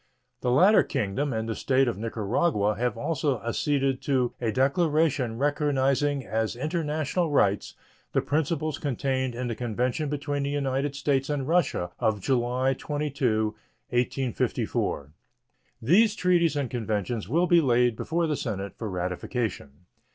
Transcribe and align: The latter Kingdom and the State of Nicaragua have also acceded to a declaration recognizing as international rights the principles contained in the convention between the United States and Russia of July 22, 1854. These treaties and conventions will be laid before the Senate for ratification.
The 0.39 0.49
latter 0.49 0.81
Kingdom 0.81 1.31
and 1.31 1.47
the 1.47 1.53
State 1.53 1.87
of 1.87 1.95
Nicaragua 1.95 2.73
have 2.75 2.97
also 2.97 3.39
acceded 3.41 4.01
to 4.01 4.33
a 4.41 4.51
declaration 4.51 5.37
recognizing 5.37 6.25
as 6.25 6.55
international 6.55 7.29
rights 7.29 7.75
the 8.11 8.21
principles 8.23 8.79
contained 8.79 9.35
in 9.35 9.47
the 9.47 9.53
convention 9.53 10.09
between 10.09 10.41
the 10.41 10.49
United 10.49 10.95
States 10.95 11.29
and 11.29 11.47
Russia 11.47 11.91
of 11.99 12.19
July 12.19 12.73
22, 12.73 13.53
1854. 13.89 15.11
These 15.79 16.15
treaties 16.15 16.55
and 16.55 16.67
conventions 16.67 17.29
will 17.29 17.45
be 17.45 17.61
laid 17.61 17.95
before 17.95 18.25
the 18.25 18.35
Senate 18.35 18.73
for 18.79 18.89
ratification. 18.89 19.85